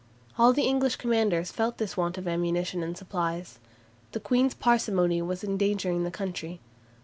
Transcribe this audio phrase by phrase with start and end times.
[0.35, 3.59] All the English commanders felt this want of ammunition and supplies.
[4.13, 6.59] The Queen's parsimony was endangering the country.